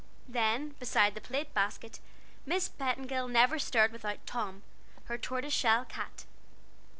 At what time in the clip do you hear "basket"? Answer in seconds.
1.53-1.99